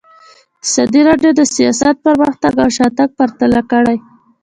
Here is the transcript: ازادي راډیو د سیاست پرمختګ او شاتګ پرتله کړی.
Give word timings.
ازادي 0.65 1.01
راډیو 1.09 1.31
د 1.35 1.41
سیاست 1.55 1.95
پرمختګ 2.05 2.53
او 2.63 2.69
شاتګ 2.77 3.09
پرتله 3.19 3.61
کړی. 3.71 3.97